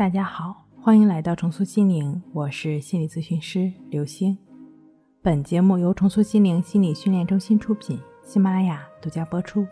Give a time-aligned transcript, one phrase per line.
[0.00, 4.34] 大家好，欢迎来到重塑心灵，我是心理咨询师刘星。
[5.20, 9.66] 本节目由重塑心灵心理训练中心出品，喜马拉雅独家播出。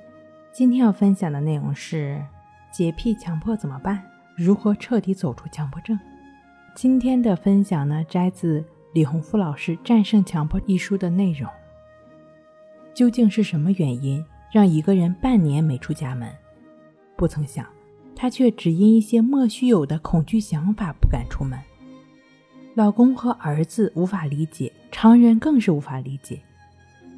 [0.53, 2.23] 今天要分享的内容是：
[2.71, 4.05] 洁癖强迫怎么办？
[4.37, 5.99] 如何彻底走出强迫症？
[6.75, 11.51] 今天的分享呢，摘自李洪福老师《战胜强迫》一书的内容。
[12.93, 14.23] 究竟是什么原因
[14.53, 16.31] 让一个人半年没出家门？
[17.17, 17.65] 不曾想。
[18.21, 21.57] 她却只因一些莫须有的恐惧想法不敢出门。
[22.75, 26.41] 老公和儿子无法理解，常人更是无法理解。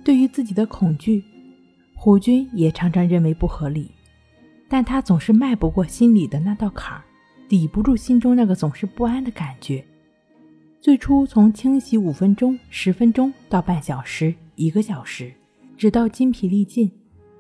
[0.05, 1.25] 对于自己的恐惧，
[1.95, 3.91] 胡军也常常认为不合理，
[4.69, 7.03] 但他总是迈不过心里的那道坎儿，
[7.49, 9.83] 抵不住心中那个总是不安的感觉。
[10.83, 15.33] 最初从清洗五分钟、十分钟到半小时、一个小时，
[15.79, 16.91] 直到筋疲力尽，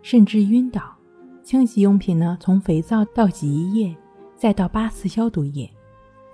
[0.00, 0.96] 甚至晕倒。
[1.42, 3.96] 清洗用品呢，从肥皂到洗衣液，
[4.36, 5.68] 再到八四消毒液，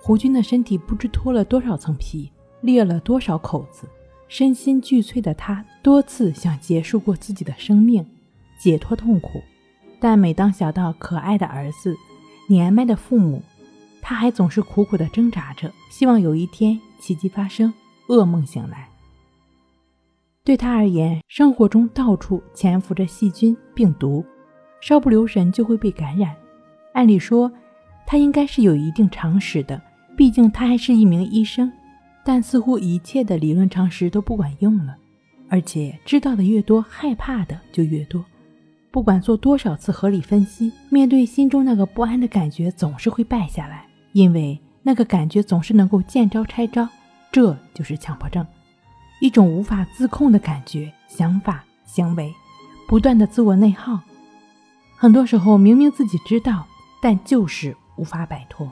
[0.00, 2.30] 胡军的身体不知脱了多少层皮，
[2.60, 3.88] 裂了多少口子，
[4.28, 8.04] 身心俱碎的他多次想结束过自己的生命，
[8.58, 9.42] 解脱痛苦。
[9.98, 11.96] 但每当想到可爱的儿子、
[12.48, 13.42] 年迈的父母，
[14.02, 17.72] 他还总是苦苦地挣扎着，希望有一天奇迹发生，
[18.08, 18.90] 噩梦醒来。
[20.44, 24.24] 对他而言，生活中到处潜伏着细菌、病毒。
[24.80, 26.34] 稍不留神就会被感染。
[26.92, 27.50] 按理说，
[28.06, 29.80] 他应该是有一定常识的，
[30.16, 31.70] 毕竟他还是一名医生。
[32.24, 34.96] 但似乎一切的理论常识都不管用了，
[35.48, 38.24] 而且知道的越多，害怕的就越多。
[38.90, 46.88] 不管做多少次合理分析，面对心中那个不安的感觉，总是会败下来，因为那个感觉总是能够见招拆招。
[47.30, 48.44] 这就是强迫症，
[49.20, 52.32] 一种无法自控的感觉、想法、行为，
[52.88, 54.00] 不断的自我内耗。
[54.96, 56.66] 很多时候，明明自己知道，
[57.02, 58.70] 但就是无法摆脱。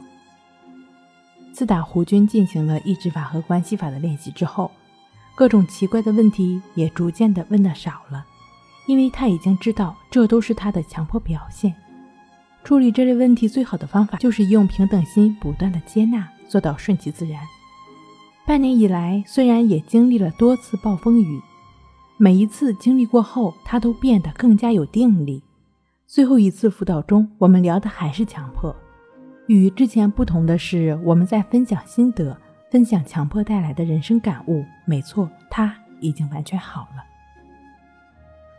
[1.53, 4.71] 自打胡军进行了意志法和关系法的练习之后，
[5.35, 8.25] 各种奇怪的问题也逐渐的问的少了，
[8.87, 11.75] 因为他已经知道这都是他的强迫表现。
[12.65, 17.43] 处理这类问题最好的方法就是用平等心不断的接纳，做到顺其自然。
[18.47, 21.41] 半年以来，虽然也经历了多次暴风雨，
[22.17, 25.43] 每一次经历过后，他都变得更加有定力。
[26.07, 28.75] 最后一次辅导中，我们聊的还是强迫。
[29.47, 32.37] 与之前不同的是，我们在分享心得，
[32.71, 34.65] 分享强迫带来的人生感悟。
[34.85, 37.03] 没错，他已经完全好了。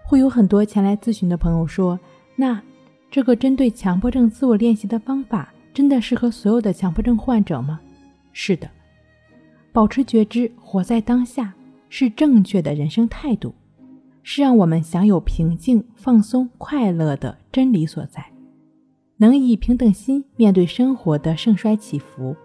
[0.04, 2.00] 会有很多前来咨询的朋友说
[2.36, 2.62] ：“那
[3.10, 7.80] 这个针对强迫症自我练习的方法，真的适合所有的强迫症患者吗？”
[8.34, 8.70] 是的，
[9.72, 11.54] 保持觉知，活在当下，
[11.90, 13.54] 是正确的人生态度。
[14.28, 18.26] 是让我们享有平静、放松、快乐的真理所在，
[19.18, 22.36] 能以平等心面对生活的盛衰起伏，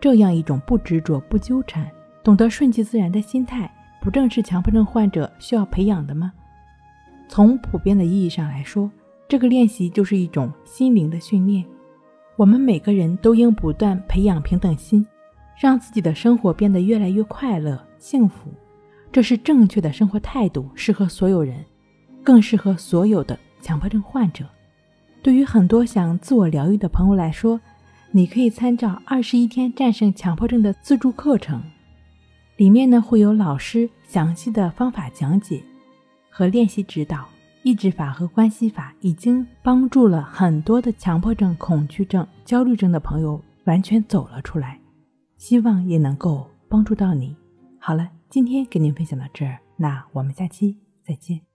[0.00, 1.90] 这样一种不执着、不纠缠、
[2.22, 3.68] 懂得顺其自然的心态，
[4.00, 6.32] 不正是强迫症患者需要培养的吗？
[7.28, 8.88] 从普遍的意义上来说，
[9.26, 11.64] 这个练习就是一种心灵的训练。
[12.36, 15.04] 我们每个人都应不断培养平等心，
[15.58, 18.48] 让自己的生活变得越来越快乐、幸福。
[19.16, 21.64] 这是正确的生活态度，适合所有人，
[22.22, 24.44] 更适合所有的强迫症患者。
[25.22, 27.58] 对于很多想自我疗愈的朋友来说，
[28.10, 31.62] 你可以参照《二十一天战胜强迫症》的自助课程，
[32.58, 35.62] 里面呢会有老师详细的方法讲解
[36.28, 37.26] 和练习指导。
[37.62, 44.78] 抑制法和关系法已经帮助了很多的强迫症、恐惧症、焦虑症的朋友完全走了出来，
[45.38, 47.34] 希望也能够帮助到你。
[47.78, 48.10] 好了。
[48.36, 51.45] 今天给您分享到这儿，那我们下期再见。